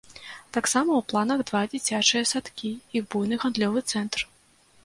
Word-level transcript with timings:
Таксама 0.55 0.89
ў 0.95 1.01
планах 1.11 1.43
два 1.51 1.61
дзіцячыя 1.73 2.23
садкі 2.31 2.73
і 2.99 3.05
буйны 3.13 3.35
гандлёвы 3.45 3.79
цэнтр. 3.93 4.27